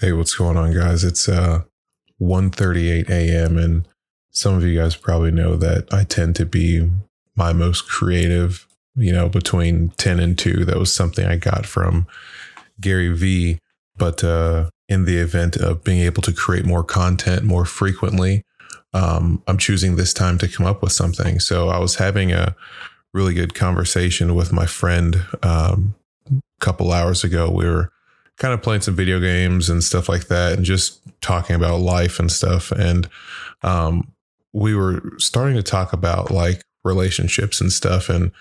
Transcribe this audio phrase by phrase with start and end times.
[0.00, 1.04] Hey, what's going on, guys?
[1.04, 1.62] It's uh
[2.20, 3.56] 1:38 a.m.
[3.56, 3.86] and
[4.32, 6.90] some of you guys probably know that I tend to be
[7.36, 10.64] my most creative, you know, between 10 and 2.
[10.64, 12.08] That was something I got from
[12.80, 13.60] Gary Vee,
[13.96, 18.42] but uh in the event of being able to create more content more frequently,
[18.92, 21.40] um, I'm choosing this time to come up with something.
[21.40, 22.54] So I was having a
[23.14, 25.94] really good conversation with my friend um,
[26.30, 27.48] a couple hours ago.
[27.48, 27.90] We were
[28.38, 32.18] kind of playing some video games and stuff like that and just talking about life
[32.18, 32.72] and stuff.
[32.72, 33.08] And
[33.62, 34.12] um,
[34.52, 38.32] we were starting to talk about like relationships and stuff and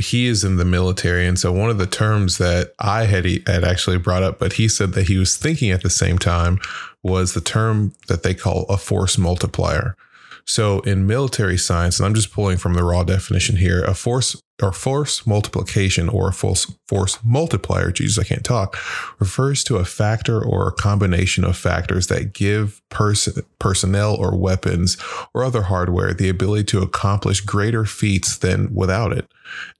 [0.00, 1.26] he is in the military.
[1.26, 4.68] And so one of the terms that i had, had actually brought up but he
[4.68, 6.58] said that he was thinking at the same time
[7.02, 9.96] was the term that they call a force multiplier.
[10.44, 14.40] So in military science, and I'm just pulling from the raw definition here, a force
[14.62, 18.76] or force multiplication or a force force multiplier, Jesus, I can't talk,
[19.18, 24.96] refers to a factor or a combination of factors that give person personnel or weapons
[25.34, 29.26] or other hardware the ability to accomplish greater feats than without it.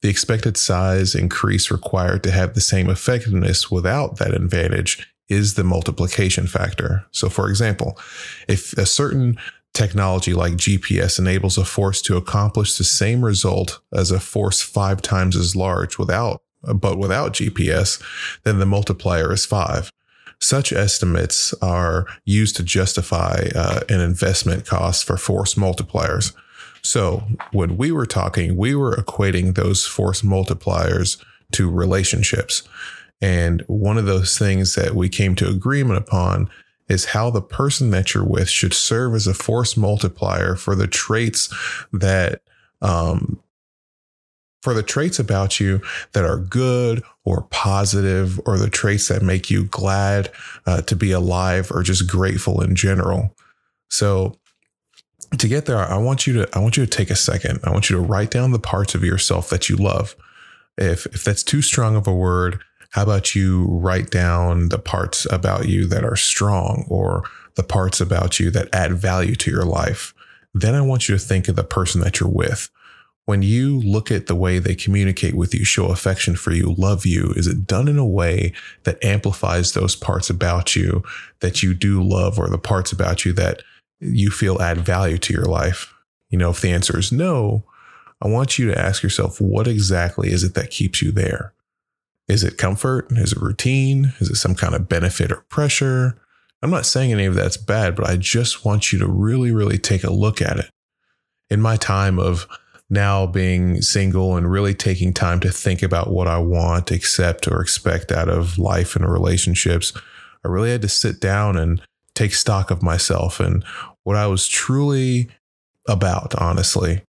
[0.03, 5.65] The expected size increase required to have the same effectiveness without that advantage is the
[5.65, 7.07] multiplication factor.
[7.11, 7.99] So, for example,
[8.49, 9.39] if a certain
[9.75, 15.01] technology like GPS enables a force to accomplish the same result as a force five
[15.01, 16.43] times as large without,
[16.75, 18.03] but without GPS,
[18.45, 19.91] then the multiplier is five.
[20.41, 26.35] Such estimates are used to justify uh, an investment cost for force multipliers.
[26.83, 32.65] So when we were talking, we were equating those force multipliers to relationships.
[33.21, 36.51] And one of those things that we came to agreement upon
[36.93, 40.87] is how the person that you're with should serve as a force multiplier for the
[40.87, 41.53] traits
[41.93, 42.43] that
[42.81, 43.41] um,
[44.63, 49.51] for the traits about you that are good or positive or the traits that make
[49.51, 50.31] you glad
[50.67, 53.35] uh, to be alive or just grateful in general.
[53.91, 54.39] So
[55.39, 57.59] to get there i want you to i want you to take a second.
[57.65, 60.15] I want you to write down the parts of yourself that you love.
[60.77, 62.61] If if that's too strong of a word
[62.93, 68.03] how about you write down the parts about you that are strong or the parts
[68.03, 70.13] about you that add value to your life?
[70.53, 72.71] Then I want you to think of the person that you're with.
[73.25, 77.07] When you look at the way they communicate with you, show affection for you, love
[77.07, 81.03] you, is it done in a way that amplifies those parts about you
[81.41, 83.63] that you do love or the parts about you that
[84.01, 85.95] you feel add value to your life?
[86.29, 87.65] You know, if the answer is no,
[88.21, 91.55] I want you to ask yourself, what exactly is it that keeps you there?
[92.29, 93.09] Is it comfort?
[93.13, 94.13] Is it routine?
[94.21, 96.21] Is it some kind of benefit or pressure?
[96.63, 99.79] I'm not saying any of that's bad, but I just want you to really, really
[99.79, 100.71] take a look at it.
[101.51, 102.47] In my time of
[102.89, 107.61] now being single and really taking time to think about what I want, accept, or
[107.61, 109.93] expect out of life and relationships,
[110.45, 111.83] I really had to sit down and
[112.15, 113.65] take stock of myself and
[114.05, 115.31] what I was truly
[115.89, 117.03] about, honestly.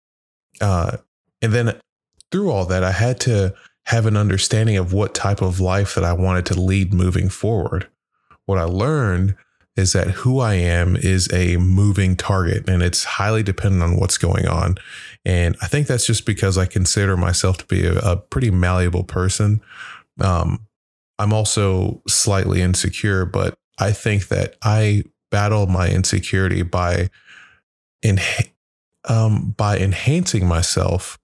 [0.61, 0.99] Uh,
[1.43, 1.79] and then
[2.31, 3.55] through all that, I had to
[3.87, 7.89] have an understanding of what type of life that I wanted to lead moving forward.
[8.47, 9.37] What I learned
[9.77, 14.19] is that who I am is a moving target and it's highly dependent on what's
[14.19, 14.77] going on.
[15.25, 19.05] And I think that's just because I consider myself to be a, a pretty malleable
[19.05, 19.63] person.
[20.21, 20.67] Um,
[21.19, 27.09] I'm also slightly insecure, but I think that I battle my insecurity by
[29.09, 31.19] um, by enhancing myself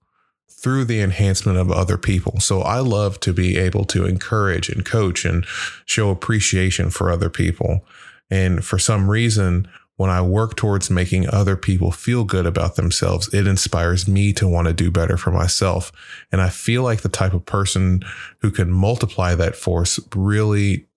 [0.49, 2.39] through the enhancement of other people.
[2.39, 5.45] So I love to be able to encourage and coach and
[5.85, 7.85] show appreciation for other people.
[8.29, 13.33] And for some reason, when I work towards making other people feel good about themselves,
[13.33, 15.91] it inspires me to want to do better for myself.
[16.31, 18.03] And I feel like the type of person
[18.39, 20.88] who can multiply that force really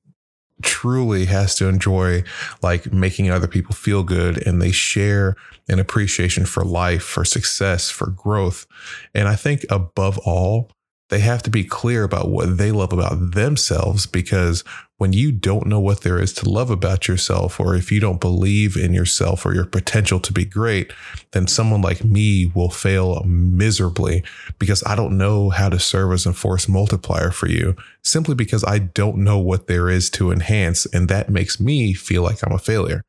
[0.63, 2.23] truly has to enjoy
[2.63, 5.37] like making other people feel good and they share
[5.69, 8.67] an appreciation for life, for success, for growth.
[9.15, 10.71] And I think above all,
[11.13, 14.65] they have to be clear about what they love about themselves because
[14.97, 18.19] when you don't know what there is to love about yourself, or if you don't
[18.19, 20.91] believe in yourself or your potential to be great,
[21.33, 24.25] then someone like me will fail miserably
[24.59, 28.65] because I don't know how to serve as a force multiplier for you simply because
[28.65, 30.87] I don't know what there is to enhance.
[30.87, 33.05] And that makes me feel like I'm a failure.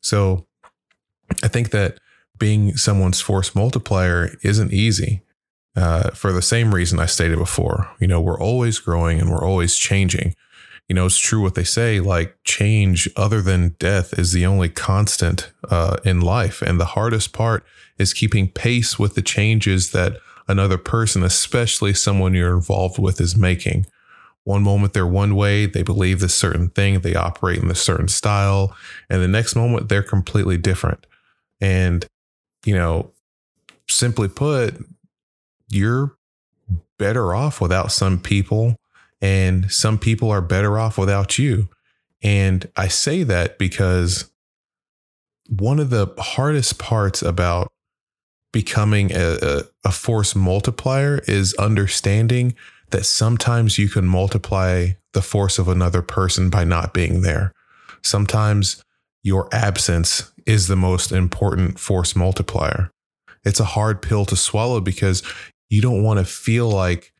[0.00, 0.46] So
[1.44, 1.98] I think that
[2.38, 5.22] being someone's force multiplier isn't easy
[5.76, 7.90] uh, for the same reason I stated before.
[8.00, 10.34] You know, we're always growing and we're always changing.
[10.88, 14.68] You know, it's true what they say like change other than death is the only
[14.68, 16.62] constant uh, in life.
[16.62, 17.64] And the hardest part
[17.96, 20.16] is keeping pace with the changes that
[20.48, 23.86] another person, especially someone you're involved with, is making.
[24.44, 28.08] one moment they're one way, they believe this certain thing, they operate in this certain
[28.08, 28.74] style,
[29.08, 31.06] and the next moment they're completely different.
[31.60, 32.06] And,
[32.64, 33.12] you know,
[33.88, 34.74] simply put,
[35.70, 36.16] you're
[36.98, 38.76] better off without some people,
[39.20, 41.68] and some people are better off without you.
[42.22, 44.30] And I say that because
[45.48, 47.72] one of the hardest parts about
[48.52, 52.54] becoming a, a, a, force multiplier is understanding
[52.90, 57.52] that sometimes you can multiply the force of another person by not being there.
[58.02, 58.82] Sometimes
[59.22, 62.90] your absence is the most important force multiplier.
[63.44, 65.22] It's a hard pill to swallow because
[65.70, 67.12] you don't want to feel like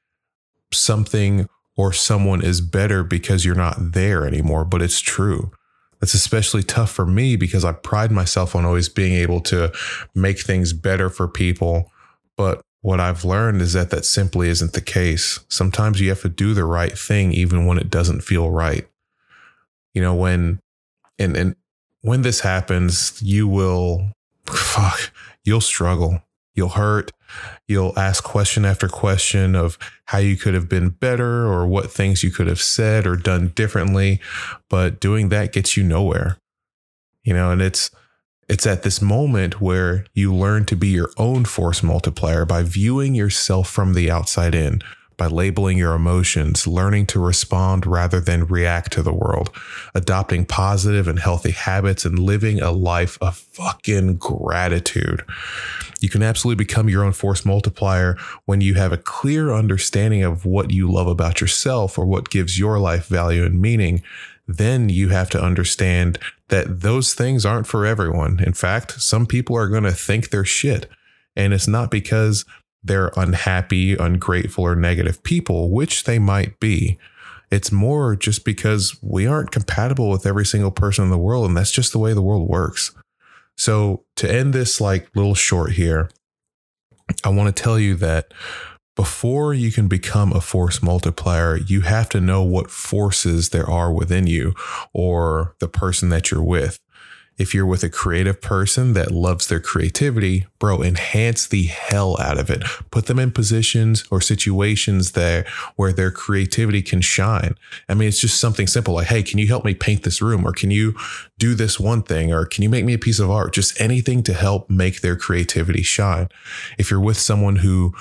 [0.72, 5.50] something or someone is better because you're not there anymore, but it's true.
[6.00, 9.72] That's especially tough for me because I pride myself on always being able to
[10.14, 11.90] make things better for people.
[12.36, 15.40] But what I've learned is that that simply isn't the case.
[15.48, 18.88] Sometimes you have to do the right thing even when it doesn't feel right.
[19.94, 20.60] You know, when
[21.18, 21.56] and and
[22.00, 24.12] when this happens, you will
[24.46, 25.12] fuck,
[25.44, 26.22] you'll struggle.
[26.60, 27.10] You'll hurt.
[27.66, 32.22] You'll ask question after question of how you could have been better or what things
[32.22, 34.20] you could have said or done differently.
[34.68, 36.36] But doing that gets you nowhere.
[37.24, 37.90] You know, and it's
[38.46, 43.14] it's at this moment where you learn to be your own force multiplier by viewing
[43.14, 44.82] yourself from the outside in,
[45.16, 49.50] by labeling your emotions, learning to respond rather than react to the world,
[49.94, 55.24] adopting positive and healthy habits, and living a life of fucking gratitude.
[56.00, 58.16] You can absolutely become your own force multiplier
[58.46, 62.58] when you have a clear understanding of what you love about yourself or what gives
[62.58, 64.02] your life value and meaning.
[64.48, 66.18] Then you have to understand
[66.48, 68.42] that those things aren't for everyone.
[68.42, 70.90] In fact, some people are going to think they're shit.
[71.36, 72.44] And it's not because
[72.82, 76.98] they're unhappy, ungrateful, or negative people, which they might be.
[77.50, 81.56] It's more just because we aren't compatible with every single person in the world, and
[81.56, 82.92] that's just the way the world works.
[83.56, 86.10] So, to end this like little short here,
[87.24, 88.32] I want to tell you that
[88.96, 93.92] before you can become a force multiplier, you have to know what forces there are
[93.92, 94.54] within you
[94.92, 96.78] or the person that you're with.
[97.40, 102.38] If you're with a creative person that loves their creativity, bro, enhance the hell out
[102.38, 102.62] of it.
[102.90, 105.46] Put them in positions or situations there
[105.76, 107.54] where their creativity can shine.
[107.88, 110.46] I mean, it's just something simple like, hey, can you help me paint this room?
[110.46, 110.94] Or can you
[111.38, 112.30] do this one thing?
[112.30, 113.54] Or can you make me a piece of art?
[113.54, 116.28] Just anything to help make their creativity shine.
[116.76, 117.94] If you're with someone who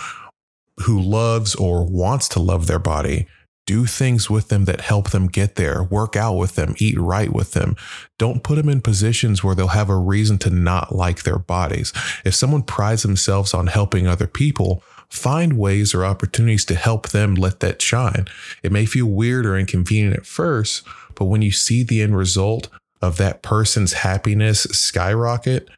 [0.83, 3.27] who loves or wants to love their body,
[3.69, 7.31] do things with them that help them get there, work out with them, eat right
[7.31, 7.75] with them.
[8.17, 11.93] Don't put them in positions where they'll have a reason to not like their bodies.
[12.25, 17.35] If someone prides themselves on helping other people, find ways or opportunities to help them
[17.35, 18.25] let that shine.
[18.63, 20.83] It may feel weird or inconvenient at first,
[21.13, 22.69] but when you see the end result
[23.03, 25.69] of that person's happiness skyrocket,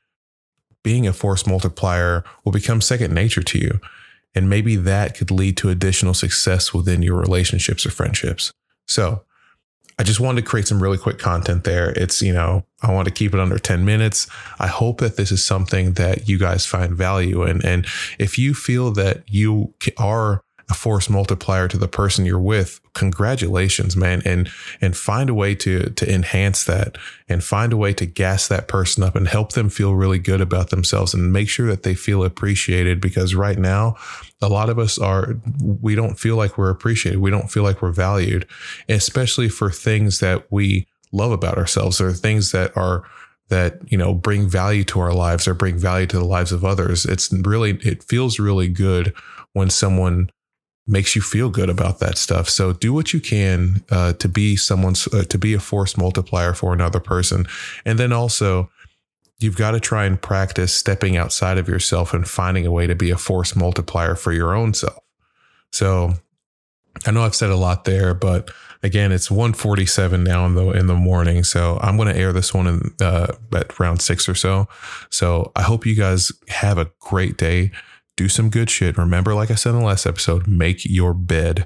[0.81, 3.81] being a force multiplier will become second nature to you.
[4.33, 8.51] And maybe that could lead to additional success within your relationships or friendships.
[8.87, 9.23] So
[9.99, 11.91] I just wanted to create some really quick content there.
[11.91, 14.27] It's, you know, I want to keep it under 10 minutes.
[14.59, 17.63] I hope that this is something that you guys find value in.
[17.63, 17.85] And
[18.17, 23.97] if you feel that you are a force multiplier to the person you're with congratulations
[23.97, 26.97] man and and find a way to to enhance that
[27.27, 30.39] and find a way to gas that person up and help them feel really good
[30.39, 33.95] about themselves and make sure that they feel appreciated because right now
[34.41, 35.35] a lot of us are
[35.81, 37.19] we don't feel like we're appreciated.
[37.19, 38.47] We don't feel like we're valued
[38.87, 43.03] especially for things that we love about ourselves or things that are
[43.49, 46.63] that you know bring value to our lives or bring value to the lives of
[46.63, 47.05] others.
[47.05, 49.13] It's really it feels really good
[49.53, 50.29] when someone
[50.91, 52.49] makes you feel good about that stuff.
[52.49, 56.53] So do what you can uh, to be someone's uh, to be a force multiplier
[56.53, 57.47] for another person,
[57.85, 58.69] and then also
[59.39, 62.93] you've got to try and practice stepping outside of yourself and finding a way to
[62.93, 64.99] be a force multiplier for your own self.
[65.71, 66.13] So
[67.07, 68.51] I know I've said a lot there, but
[68.83, 71.43] again, it's 147 now in the in the morning.
[71.43, 74.67] So I'm going to air this one in, uh, at round six or so.
[75.09, 77.71] So I hope you guys have a great day
[78.17, 78.97] do some good shit.
[78.97, 81.65] Remember, like I said in the last episode, make your bed.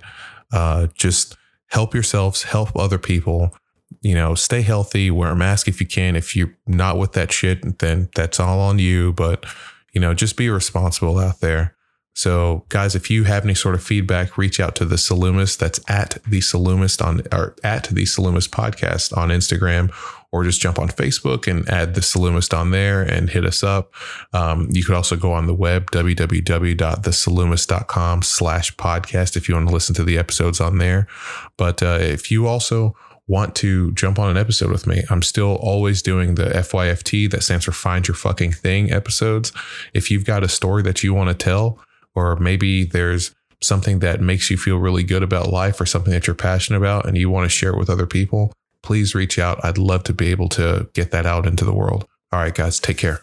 [0.51, 1.35] Uh, just
[1.67, 3.55] help yourselves, help other people.
[4.01, 6.15] You know, stay healthy, wear a mask if you can.
[6.15, 9.13] If you're not with that shit, then that's all on you.
[9.13, 9.45] But,
[9.93, 11.75] you know, just be responsible out there.
[12.13, 15.57] So, guys, if you have any sort of feedback, reach out to the Salumist.
[15.57, 19.91] That's at the Salumist on or at the Salumist podcast on Instagram
[20.35, 23.93] or just jump on Facebook and add the Saloomist on there and hit us up.
[24.33, 29.73] Um, you could also go on the web, www.thesaloomist.com slash podcast if you want to
[29.73, 31.07] listen to the episodes on there.
[31.55, 32.97] But uh, if you also
[33.29, 37.41] want to jump on an episode with me, I'm still always doing the FYFT that
[37.41, 39.53] stands for Find Your Fucking Thing episodes.
[39.93, 41.79] If you've got a story that you want to tell,
[42.13, 46.27] or maybe there's something that makes you feel really good about life or something that
[46.27, 48.51] you're passionate about and you want to share it with other people,
[48.85, 49.63] please reach out.
[49.65, 52.07] I'd love to be able to get that out into the world.
[52.31, 53.21] All right, guys, take care.